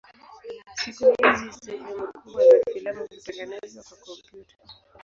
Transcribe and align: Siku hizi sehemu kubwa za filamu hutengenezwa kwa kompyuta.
Siku 0.75 1.05
hizi 1.17 1.51
sehemu 1.65 2.07
kubwa 2.13 2.43
za 2.45 2.59
filamu 2.73 2.99
hutengenezwa 3.07 3.83
kwa 3.83 3.97
kompyuta. 3.97 4.55